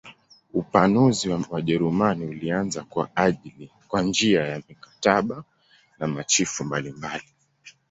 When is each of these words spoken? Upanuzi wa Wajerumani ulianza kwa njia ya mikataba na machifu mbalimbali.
Upanuzi 0.53 1.29
wa 1.29 1.45
Wajerumani 1.49 2.25
ulianza 2.25 2.85
kwa 3.87 4.01
njia 4.01 4.47
ya 4.47 4.61
mikataba 4.67 5.43
na 5.99 6.07
machifu 6.07 6.63
mbalimbali. 6.63 7.23